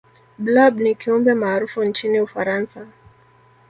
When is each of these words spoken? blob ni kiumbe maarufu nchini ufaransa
blob 0.39 0.79
ni 0.79 0.95
kiumbe 0.95 1.33
maarufu 1.33 1.83
nchini 1.83 2.21
ufaransa 2.21 2.87